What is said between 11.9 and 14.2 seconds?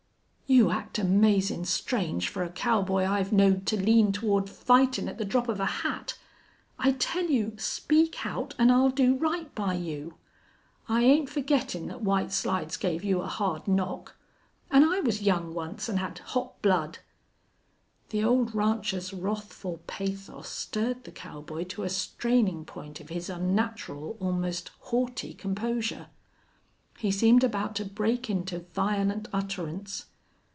White Slides gave you a hard knock.